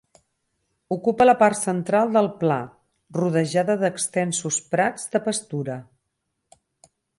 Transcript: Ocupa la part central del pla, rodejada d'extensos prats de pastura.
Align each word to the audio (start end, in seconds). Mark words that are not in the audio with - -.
Ocupa 0.95 1.27
la 1.27 1.35
part 1.41 1.59
central 1.59 2.15
del 2.15 2.29
pla, 2.39 2.57
rodejada 3.19 3.77
d'extensos 3.83 4.59
prats 4.73 5.07
de 5.15 5.25
pastura. 5.29 5.79